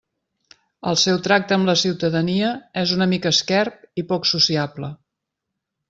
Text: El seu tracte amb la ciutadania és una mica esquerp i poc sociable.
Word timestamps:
El 0.91 0.97
seu 1.01 1.19
tracte 1.27 1.57
amb 1.57 1.69
la 1.71 1.75
ciutadania 1.83 2.51
és 2.85 2.97
una 2.99 3.09
mica 3.13 3.35
esquerp 3.37 3.87
i 4.05 4.09
poc 4.15 4.31
sociable. 4.35 4.95